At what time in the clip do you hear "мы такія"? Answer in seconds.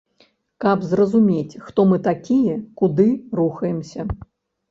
1.91-2.55